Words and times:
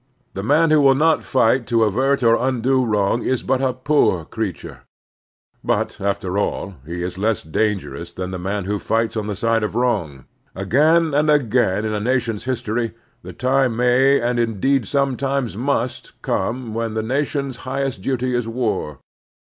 The 0.33 0.41
man 0.41 0.71
who 0.71 0.81
will 0.81 0.95
not 0.95 1.23
fight 1.23 1.67
to 1.67 1.83
avert 1.83 2.23
or 2.23 2.33
undo 2.35 2.83
wrong 2.83 3.21
is 3.21 3.43
but 3.43 3.61
a 3.61 3.71
poor 3.71 4.25
creature; 4.25 4.81
but, 5.63 5.97
after 6.01 6.39
all, 6.39 6.73
he 6.87 7.03
is 7.03 7.19
less 7.19 7.43
dangerous 7.43 8.11
than 8.11 8.31
the 8.31 8.39
man 8.39 8.65
who 8.65 8.79
fights 8.79 9.15
on 9.15 9.27
the 9.27 9.35
side 9.35 9.61
of 9.61 9.75
wrong. 9.75 10.25
Again 10.55 11.13
and 11.13 11.29
again 11.29 11.85
in 11.85 11.93
a 11.93 11.99
nation's 11.99 12.45
history 12.45 12.95
the 13.21 13.31
time 13.31 13.75
may, 13.75 14.19
and 14.19 14.39
indeed 14.39 14.87
some 14.87 15.17
times 15.17 15.55
must, 15.55 16.19
come 16.23 16.73
when 16.73 16.95
the 16.95 17.03
nation's 17.03 17.57
highest 17.57 18.01
duty 18.01 18.33
is 18.33 18.47
war. 18.47 18.97